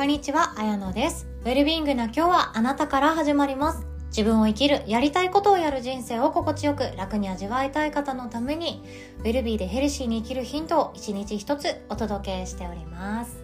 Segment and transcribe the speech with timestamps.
[0.00, 1.26] こんにちは、あやのです。
[1.42, 3.84] ウェルビーイングな今日はあなたから始まります。
[4.06, 8.82] 自分を生きる、やりたいことをやる人生を心地よく楽に味わいたい方のために、
[9.18, 13.36] ウェルビーでヘルシーに生きるヒントを一日一つお届けしております。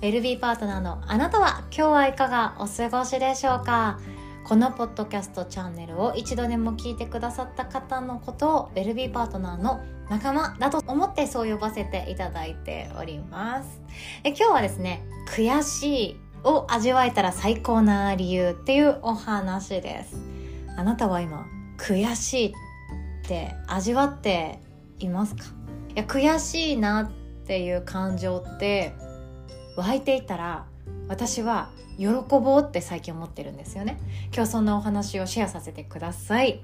[0.00, 3.98] ウェルビーパートナーのあなたは今日はいかがお過ごしでしょうか？
[4.44, 9.80] このポッドキャストチャンネルを一度でも聞いてくださった方のことをウェルビーパートナーの
[10.10, 13.80] 仲間だと思ってそう呼ばせていただいております。
[14.24, 20.16] え今日はですね、悔しいを味わえたら最高な理由っていうお話です。
[20.76, 21.46] あなたは今、
[21.76, 24.60] 悔しいって味わって
[24.98, 25.44] いますか？
[25.94, 27.10] いや悔しいなっ
[27.46, 28.92] ていう感情って
[29.76, 30.66] 湧いていたら
[31.08, 33.98] 私は喜ぼうって最近思ってるんですよね
[34.32, 36.60] 今日そんなお話をシェアさせてください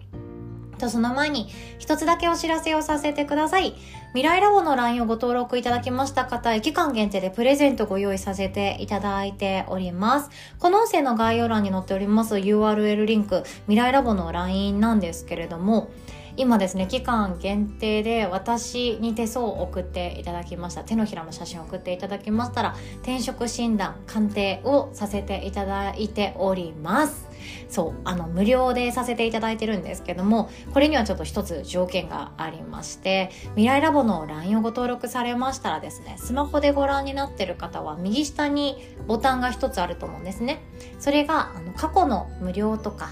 [0.84, 1.48] とその前に
[1.78, 3.74] 一つだけお知らせをさせてください
[4.08, 15.90] 未来ラボの LINE をご登録いただきました方へ期間限定でプレゼントご用意させていただいておりますこの音声の概要欄に載っております URL リンク未来ラボの LINE なんですけれども
[16.36, 20.82] 今ですね期間限定で私に手相を送っていただきました。
[20.82, 27.28] 手のひらの写真を送っていただきましたら転職診断鑑定をさせていただいております。
[27.68, 40.62] そうあの無料でさせていただいてるんですけどもこれにはちょっと一つ条件がありまして未来ラボの LINE をご登録されましたらですねスマホでご覧になってる方は右下にボタンが一つあると思うんですね。
[40.98, 43.10] それがあの過去の無料とか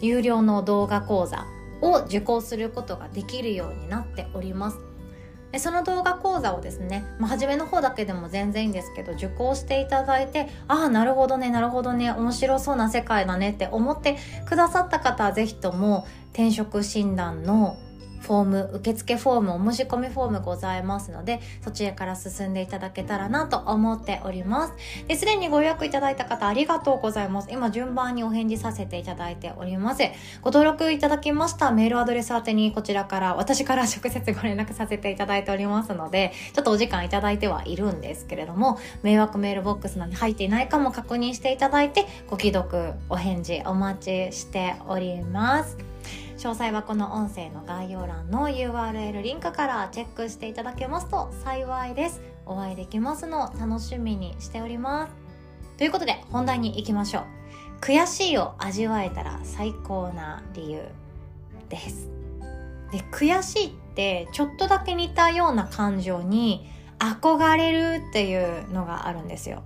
[0.00, 1.46] 有料の動画講座
[1.82, 4.78] を受講することができるようになっております。
[5.52, 14.16] でその動画講座をですね、まあ、初めの方だけでも全然いいんですけど受講していただいてああなるほどねなるほどね面白そうな世界だねって思って
[14.46, 17.76] くださった方は是非とも転職診断の
[18.22, 24.74] フォーム受付フォームお申し込みフォームございますのでそちらから進んでいただけたらなと思っております。
[25.08, 27.48] ですでにご予約いただいた方ありがとうございます。
[27.50, 30.02] 今順番にお返事させていただいております。
[30.40, 45.76] ご登録いただきましたメールアドレス宛てにこちらから私から 直接ご連絡させていただいておりますのでちょっとお時間いただいてはいるんですけれども迷惑メールボックスなどに入っていないかも確認していただいてご既読お返事お待ちしております。
[46.42, 52.20] 詳細はこの音声の概要欄の URL リンクからチェックしていただけますと幸いです。
[52.46, 55.12] お会いできますのを楽しみにしております
[55.78, 57.24] ということで本題に行きましょう
[57.80, 60.82] 悔しいを味わえたら最高な理由
[61.68, 62.10] です。
[62.90, 69.62] で悔しいってちょっとだけ似たような感情に憧れるっていうのがあるんですよ。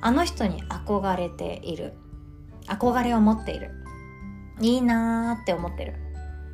[0.00, 1.94] あの人に憧れている。
[2.68, 3.72] 憧れを持っている。
[4.60, 6.09] いいなーって思ってる。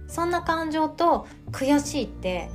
[0.08, 2.50] そんな感情と悔しいって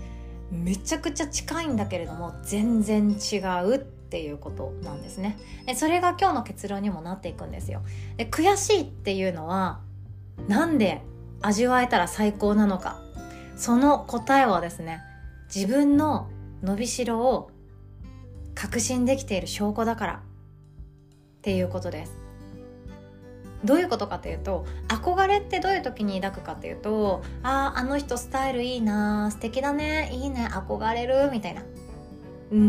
[0.52, 5.38] めちゃくちゃ近いんだけれども全然違うっていうことなんですね。
[5.66, 7.82] でそれが今日の結論にもなっていくんですよ。
[8.18, 9.80] で悔しいっていうのは
[10.48, 11.02] なんで
[11.42, 13.02] 味わえたら最高なのか。
[13.56, 15.02] その答えはですね
[15.54, 16.30] 自分の
[16.64, 17.52] 伸びしろを
[18.56, 20.20] 確信できている証拠だからっ
[21.42, 22.21] ていうことです。
[23.64, 31.64] どういうことかというと憧れってどういう時に抱くかというとあああの人スタイルいいな素敵だねいいね憧れるみたいな。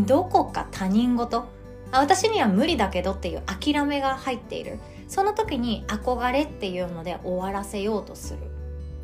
[0.05, 1.45] どこか他人事？
[1.91, 4.79] あ私には無理だけどっていう諦めが入っている。
[5.07, 8.39] その時に憧れっていうので終わらせようとする。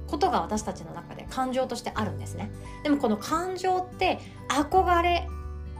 [0.07, 2.49] ことが私たちの中で感情としてあるんですね。
[2.83, 5.27] でもこの感情って憧れ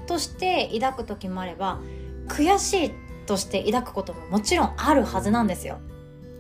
[0.06, 1.80] として抱く時もあれば
[2.28, 2.92] 悔しい
[3.26, 5.80] として抱くことももちろんあるはずなんですよ。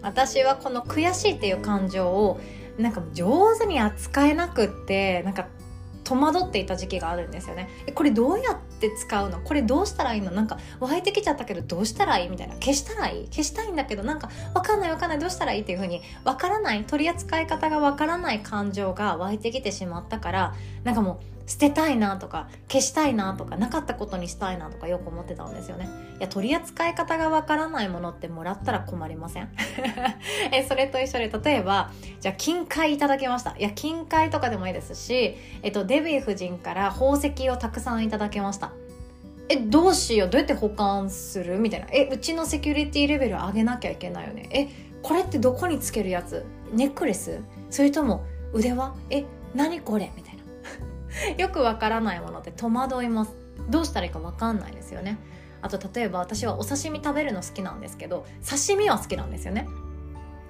[0.01, 2.39] 私はこの悔しいっていう感情を
[2.77, 5.47] なんか上手に扱えなくってなんか
[6.05, 7.69] 戸惑っていた時期があるんですよね。
[7.85, 9.39] えこれどうやって使うの？
[9.41, 10.31] これどうしたらいいの？
[10.31, 12.29] なんか湧いてきちゃったけどどうしたらいい？
[12.29, 12.55] みたいな。
[12.55, 13.27] 消したらいい？
[13.27, 15.19] 消したいんだけどなんかわかんないわかんない。
[15.19, 16.83] どうしたらいいっていう風にわからない。
[16.85, 25.89] 取り扱い方がわからない感情が湧いてきてしまったからなんかもう捨てたいなとか消したいなとかなかったことにしたいなとかよく思ってたんですよね。
[26.19, 29.49] いや取り扱い方がわからないものってもらったら困りません？
[30.53, 31.89] えそれと一緒で例えば
[32.21, 33.55] じゃあ金塊いただきました。
[33.57, 38.71] いや金塊とかでもいいですし、えっと、デヴィ夫人から宝石をたくさんいただきました。
[39.49, 40.29] えどうしよう？
[40.29, 41.57] どうやって保管する？
[41.57, 41.87] みたいな。
[41.91, 44.47] えうちのセキュリティレベル上げなきゃいけないよね。
[44.51, 44.67] え
[45.01, 46.45] これってどこにつけるやつ？
[46.71, 47.39] ネックレス？
[47.71, 48.23] それとも
[48.53, 48.93] 腕輪？
[49.09, 49.25] え
[49.55, 50.11] 何これ？
[50.15, 50.28] みたいな。
[51.37, 53.31] よくわからないものって戸惑います。
[53.69, 55.17] どうしたらいいかわかんないですよね。
[55.61, 59.67] あと例えば私はお刺身食べるの好きなんですけど刺身は好きなんですよね。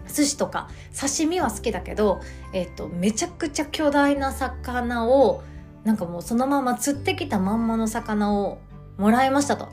[0.07, 0.69] 寿司とか。
[0.99, 2.19] 刺身は好きだけど、
[2.53, 5.43] えっとめちゃくちゃ巨大な魚を
[5.83, 8.59] なんかもうそのまま釣ってきたまんまの魚を
[8.97, 9.69] もらいましたと。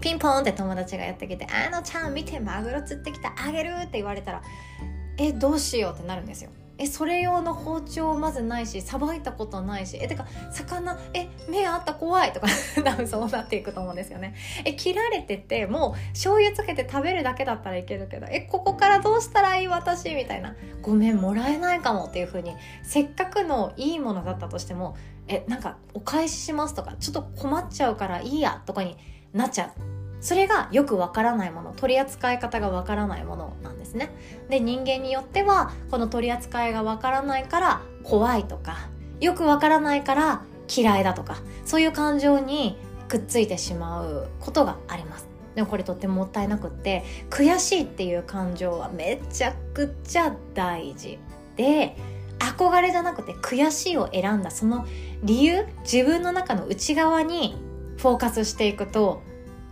[0.00, 4.42] ピンポンって友達がやってきて「あのちゃん見てマグロ釣ってきたあげる」って言われたら
[5.16, 6.50] 「えどうしよう」ってなるんですよ。
[6.82, 12.48] えそれ用の包丁まずないしさばいたことないしえてか魚え目あった怖いとか
[12.84, 14.34] 多分そうなっていくと思うんですよね。
[14.64, 20.56] え切られててもう醤油つけて食べるだけだったらいけるけどえここからどうしたらいい私みたいな。
[20.82, 24.96] ごめんもらえないかもっていう風にせっかくのいいものだったとしても
[25.28, 28.96] えなんかお返ししますとかちょっと困っちゃうからいいやとかに
[29.32, 29.91] なっちゃう。
[30.22, 34.10] それがよくわからないもの取り扱い方がわからないものなんですね。
[34.48, 38.88] で人間によってはこの取り扱いがわからないから怖いとか
[39.20, 40.42] よくわからないから
[40.74, 42.78] 嫌いだとかそういう感情に
[43.08, 45.28] くっついてしまうことがあります。
[45.56, 51.18] でもこれとってももったいなくって悔しいっていう感情はめちゃくちゃ大事
[51.56, 51.96] で
[52.38, 54.86] 憧れじゃなくて悔しいを選んだその
[55.22, 57.56] 理由自分の中の内側に
[57.98, 59.22] フォーカスしていくと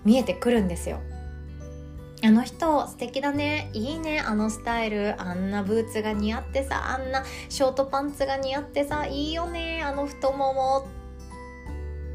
[0.04, 1.00] 見えてくるんですよ。
[2.22, 3.70] あの人素敵だね。
[3.72, 4.20] いいね。
[4.20, 5.20] あのスタイル。
[5.20, 9.82] あんなブーツが似合ってさあんなショートパンツが似合ってさいいよね。
[9.82, 10.86] あの太もも。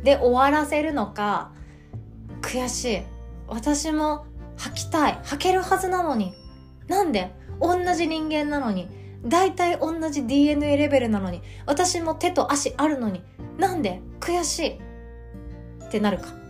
[0.03, 1.51] で終わらせるのか
[2.41, 3.01] 悔しい。
[3.47, 4.25] 私も
[4.57, 5.19] 履きたい。
[5.23, 6.33] 履けるはずなのに。
[6.87, 7.31] なんで？
[7.59, 8.87] 同じ人間なのに。
[9.25, 11.41] 大体同じ DNA レベルなのに。
[11.65, 13.23] 私も手と足あるのに。
[13.57, 14.01] なんで？
[14.19, 14.79] 悔しい。
[15.83, 16.44] ってなるか。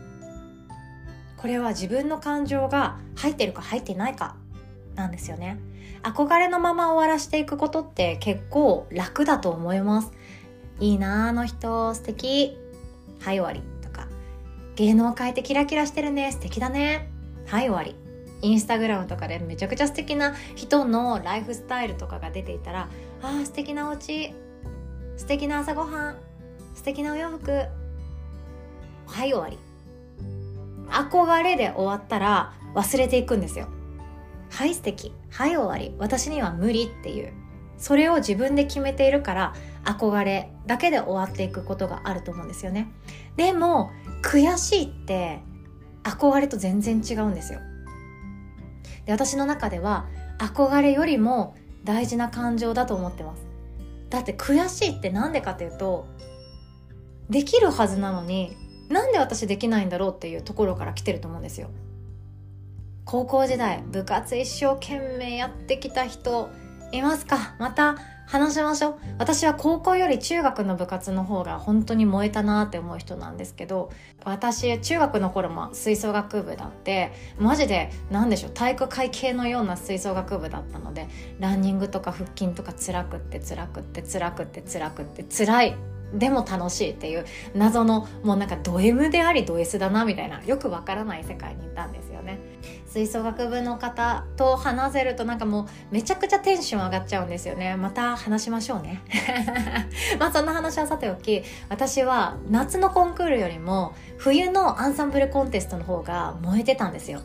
[1.46, 4.36] これは自分の感情が入ってるか入ってないか
[4.96, 5.60] なんですよね。
[6.02, 10.12] 憧れのまま終わらしていくことって結構楽だと思います。
[10.80, 12.58] いいなあの人素敵。
[13.22, 14.08] はい終わりとか。
[14.76, 16.32] 芸能界ってキラキラしてるね。
[16.32, 17.12] 素敵だね。
[17.46, 17.96] はい終わり。
[18.42, 22.90] インスタグラムとかでめちゃくちゃ素敵な人のライフスタイルとかが出ていたら
[23.22, 24.34] あー素敵なお家。
[25.16, 26.16] 素敵な朝ごはん。
[26.74, 27.52] 素敵なお洋服。
[27.52, 27.68] は
[29.26, 29.60] い終わり。
[30.90, 33.68] 憧れで終わったら忘れていくんですよ。
[34.52, 35.14] はい素敵。
[35.32, 35.96] はい終わり。
[36.00, 37.34] 私には無理っていう。
[37.78, 39.54] それを自分で決めているから
[39.84, 42.90] 憧れだけで終わっていくことがあると思うんですよね。
[43.36, 43.92] でも
[44.22, 45.42] 悔しいって
[46.04, 47.60] 憧れと全然違うんですよ。
[49.06, 50.08] で私の中では
[50.40, 53.46] 憧れよりも大事な感情だと思ってます。
[54.10, 56.08] だって悔しいって何でかというと
[57.30, 58.56] できるはずなのに
[58.90, 61.70] なんで私できないんだろうっていうところから来てると思うんですよ。
[63.06, 66.50] 高校時代部活一生懸命やってきた人
[66.92, 67.56] いますか？
[67.60, 67.98] また
[68.28, 68.96] 話しましょう。
[69.20, 73.92] 私は高校より中学の部活の方が本当に燃えたなって思う人なんですけど
[74.24, 81.08] 私中学の頃も吹奏楽部だってマジで何でしょう体育会系のような吹奏楽部だったので
[81.40, 85.78] ランニングとか腹筋とか辛くって辛くって辛くって辛くって辛い。
[86.16, 92.40] でも楽しいっていう謎のもうなんかド M でありド S だなみたいなよくわからない世界にいたんですよね。
[92.88, 97.76] 吹奏楽部の方と話せるとなんかもうめちゃくちゃテンション上がっちゃうんですよね。
[97.76, 99.02] また話しましょうね。
[100.18, 107.22] まあそんな話はさておき私は夏のコンクールよりも冬のアンサンブルコンテストの方が燃えてたんですよ。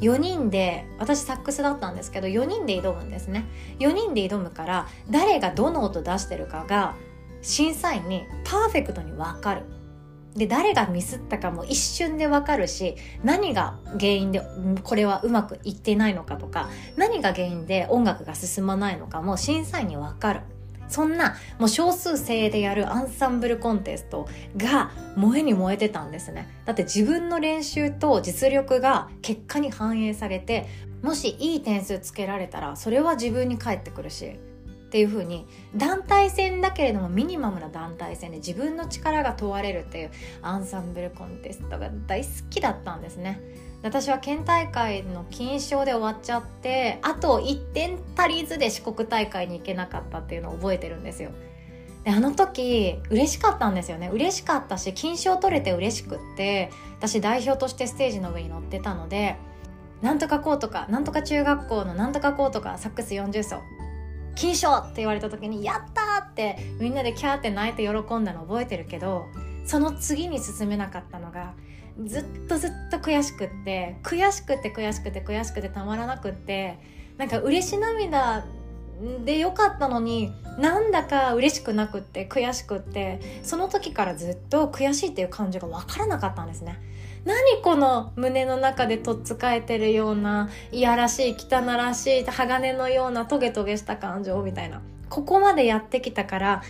[0.00, 3.44] 4人で私サックスだったんですけど4人で挑むんですね。
[3.78, 6.94] 4人で挑むから誰がどの音出してるかが
[7.46, 9.62] 審査員にパーフェクトに分かる。
[10.34, 14.42] で誰がミスったかも一瞬で分かるし何が原因で
[14.82, 20.40] これはうまくいってないのかとか何が原因で音楽が進まないのかも審査員に分かる。
[20.88, 26.48] そんなもう少数精鋭でやるアンサンブルコンテストが燃えに燃えてたんですね。
[26.64, 30.66] だって自分の練習と実力が結果に反映されて
[31.02, 34.38] もしいい点数つけられたらそれは自分に返ってくるし
[34.86, 40.10] っていう風に団体戦だけれどもミニマムな団体戦で自分の力が問われるっていう
[40.42, 43.40] アンサンブルコンテストが大好きだったんですね。
[43.82, 51.30] 私は県大会の金賞で終わっちゃってあと1点足りずで四国大会に行けなかったっていうのを覚えてるんですよ。
[52.04, 54.08] であの時嬉しかったんですよね。
[54.12, 59.36] 嬉しかったし金賞取れて嬉しくって私代表としてステージの上に乗ってたので
[60.00, 63.60] なんとかこうとかなんとか中学校のなんとかこうとかサックス40奏
[64.36, 69.26] 金賞って言われた時に「やった!」ってみんなでキャーって泣いて喜んだの覚えてるけど
[69.64, 71.54] その次に進めなかったのが
[72.04, 76.78] ずっとずっと悔しくって悔しくて悔しくて悔しくてたまらなくって
[77.16, 78.44] なんか嬉し涙
[79.24, 86.78] でよかったのになんだか嬉しくなくって悔しくってその時からずっと悔しいっていう感情が分からなかったんですね。
[87.26, 94.80] 何この胸の中でとっつかえてるようないやらしい汚らしい鋼のようなトゲトゲした感情みたいな。
[95.08, 96.62] ここまでやってきたから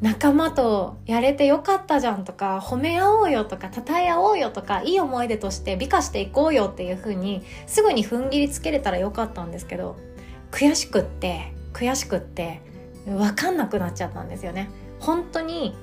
[0.00, 9.96] 仲間とやれてよかったじゃんとか褒め合おうよとか称え合おうよとかいい思い出として美化していこうよっていう風にすぐに踏ん切りつけれたらよかったんですけど
[10.50, 12.60] 悔しくって悔しくって
[13.06, 14.68] 分かんなくなっちゃったんですよね。
[15.00, 15.74] 本当に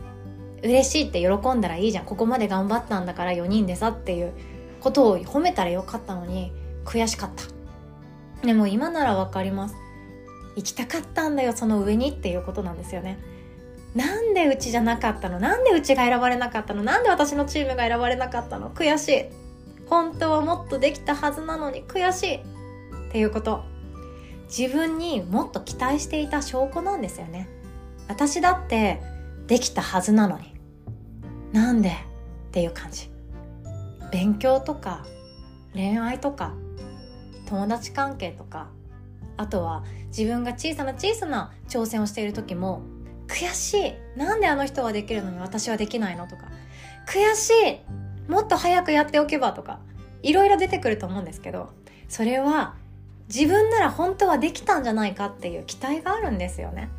[0.63, 2.05] 嬉しいって喜んだらいいじゃん。
[2.05, 4.33] ここまで頑張ったんだから4人でさっていう
[4.79, 6.51] ことを褒めたらよかったのに
[6.85, 8.45] 悔しかった。
[8.45, 9.75] でも今なら分かります。
[10.55, 13.19] 行きたかったんだよその上にっていうことなんですよね。
[13.95, 15.39] なんでうちじゃなかったの？
[15.39, 16.83] なんでうちが選ばれなかったの？
[16.83, 18.69] なんで私のチームが選ばれなかったの？
[18.69, 19.25] 悔しい。
[19.89, 22.35] 本当はもっとできたはずなのに悔しい。
[22.35, 22.41] っ
[23.11, 23.63] ていうこと。
[24.55, 27.49] 自分にもっと期待していた証拠なんですよね。
[28.07, 29.01] 私だって
[29.47, 30.52] できたはずなのに。
[31.53, 31.89] なんで？
[31.89, 31.93] っ
[32.51, 33.09] ていう感じ。
[34.11, 35.05] 勉強とか
[35.73, 36.53] 恋愛とか
[37.47, 38.69] 友達関係とか
[39.37, 42.83] あとは自分が小さな小さな挑戦をしている時も
[43.27, 46.43] 悔しいなんであの人はできるのに私はできないのとか
[47.07, 49.79] 悔しいもっと早くやっておけばとか
[50.21, 51.71] いろいろ出てくると思うんですけど
[52.07, 52.75] それは
[53.33, 56.89] 自分なら本当はできたんじゃないかっていう期待があるんですよね。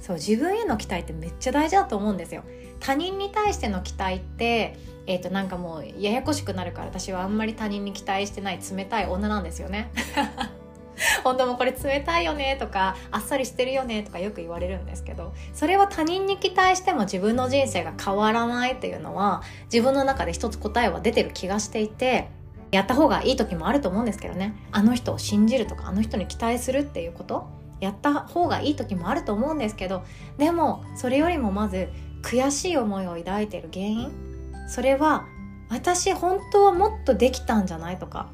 [0.00, 2.44] そう自分への期待ってめっちゃ大事だと思うんですよ。
[2.84, 4.76] 他人に対しての期待って
[5.06, 9.90] え、ー、となんかもうややこしくなるから私はあんまり他人に期待してない冷たい女なんですよね。
[11.24, 22.28] 本当もこれ冷たいよねとかあっさりしてるよねとかよく言われるんですけどそれは他人に期待しても自分の人生が変わらないっていうのは自分の中で一つ答えは出てる気がしていて
[22.70, 24.54] やった方がいい時もあると思うんですけどね。
[24.70, 27.48] あの人を信じるとかあの人に期待するっていうこと
[27.80, 30.04] やった方がいい時もあると思うんですけど
[30.38, 31.88] でもそれよりもまず
[32.24, 34.10] 悔しい思いを抱いている原因？
[34.66, 35.26] それは
[35.68, 38.28] 私本当はもっとできたんじゃないとか。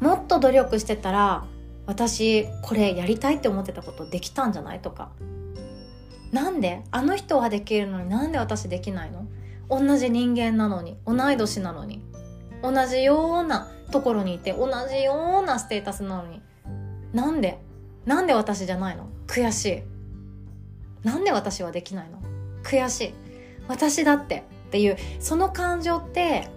[0.00, 1.44] もっと努力してたら
[1.86, 5.10] 私これやりたいって思ってたことできたんじゃないとか。
[6.32, 6.82] なんで？
[6.90, 9.26] あの人はできるのになんで私できないの？
[9.68, 12.02] 同じ人間なのに同い年なのに
[12.62, 16.40] 同じようなところにいて同じようなステータスなのに。
[17.12, 17.58] なんで？
[18.06, 19.08] なんで私じゃないの？
[19.26, 19.82] 悔しい。
[21.06, 22.21] なんで私はできないの？
[22.62, 23.14] 悔しい。
[23.68, 24.44] 私だって。
[24.68, 26.48] っていうその感情って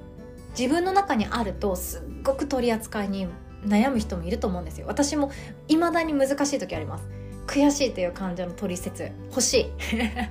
[0.58, 3.28] 自分の中にあるとすっごく取り扱いに
[3.66, 4.88] 悩む人もいると思うんですよ。
[4.88, 5.32] 私も
[5.68, 7.04] 未だに難しい時あります。
[7.46, 9.12] 悔しいという感情の取説。
[9.32, 9.68] 欲しい。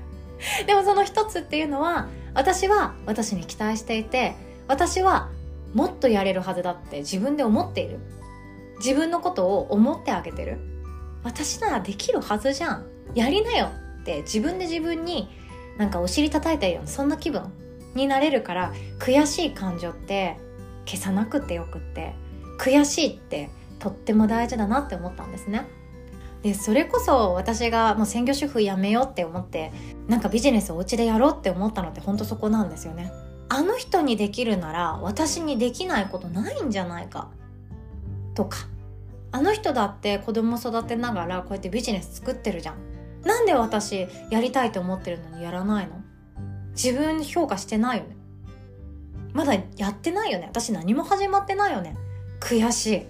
[0.67, 4.35] でもその一つっていうのは私は私に期待していて
[4.67, 5.31] 私は
[5.75, 7.99] もっとやれるはずだって自分で思っている。
[8.79, 10.59] 自分のことを思ってあげてる。
[11.23, 12.87] 私ならできるはずじゃん。
[13.15, 15.29] やりなよって自分で自分に
[15.79, 17.53] なんかお尻叩いてるようなそんな気分
[17.95, 20.37] になれるから悔しい感情って
[20.87, 22.15] 消さなくてよくって
[22.59, 25.67] 悔しいってとっても大事だなって思ったんですね。
[26.43, 29.73] でそれこそ私がもう専業主婦やめようって思って
[30.09, 33.11] なんかビジネスをお家でやろうって思ったのってほんとそこなんですよね。
[33.49, 37.31] あの人にできるなら私にできないことないんじゃないか
[38.35, 38.59] とか
[39.33, 42.77] あの人だって子供育てながらこうやってビジネス作ってるじゃん
[43.25, 45.95] なんで私やりたいと思ってるのにやらないの？
[46.75, 48.17] 自分評価してないよね。
[49.33, 50.47] まだやってないよね。
[50.47, 51.97] 私何も始まってないよね。
[52.41, 53.07] 悔しい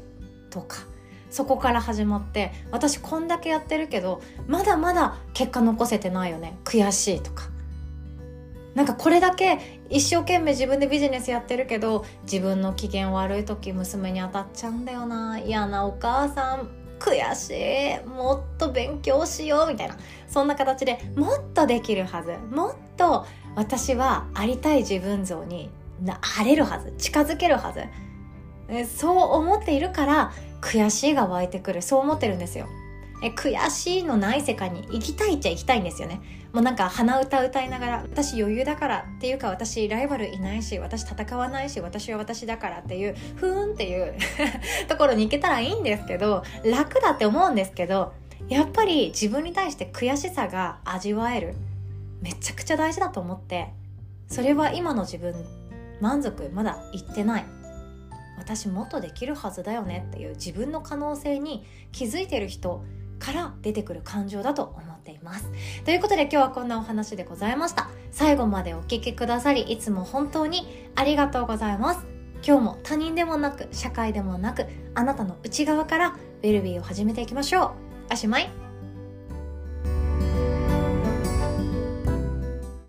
[0.50, 0.78] とか。
[1.30, 6.56] そこから始まって私こんだけやってるけどまだまだ結果残せてないよね。
[6.64, 7.49] 悔しいとか。
[8.75, 15.38] なんかこれだけ一生懸命自分でビジネスやってるけど自分の機嫌悪い時娘に当たっちゃうんだよな。
[15.38, 16.84] 嫌なお母さん。
[16.99, 18.07] 悔しい。
[18.07, 19.97] もっと勉強しようみたいな。
[20.29, 22.37] そんな形でもっとできるはず。
[22.55, 25.71] もっと私はありたい自分像に
[26.03, 26.93] なれるはず。
[26.99, 27.85] 近づけるはず。
[28.87, 31.83] そう思っているから悔しいが湧いてくる。
[31.83, 32.67] そう思ってるんですよ。
[33.23, 36.21] え悔しいのない世界に行きたいっちゃ行きたいんですよね。
[36.52, 44.14] もうなんか鼻歌歌いながら私余裕だからっていうか私ライバルいないし私戦わないし私は私だからっていうふーんっていう
[44.87, 48.12] ところに行けたらいいんですけど楽だって思うんですけど
[48.49, 51.54] やっぱり自分に対して悔しさが味わえる。
[52.23, 53.68] めちゃくちゃ大事だと思って
[54.28, 55.35] それは今の自分
[56.00, 57.44] 満足まだいってない。
[58.38, 62.85] 私もっとできるはずだよねっていう自分の可能性に気づいてる人
[63.25, 65.50] から出てくる感情だと思っています。
[65.85, 67.88] ということで今日はこんなお話でございました。
[68.11, 72.07] 最後までお聴きくださりいつも本当にありがとうございます。
[72.47, 77.75] 今日も他人でもなく社会でもなくあなたの内側からウェルビーを始めていきましょ
[78.11, 78.12] う。
[78.12, 78.63] おしまい。